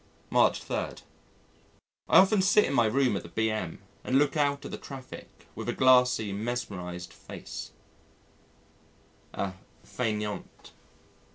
[0.31, 0.73] March 3.
[0.77, 0.95] I
[2.09, 3.77] often sit in my room at the B.M.
[4.03, 7.69] and look out at the traffic with a glassy, mesmerised face
[9.33, 9.53] a
[9.85, 10.71] fainéant.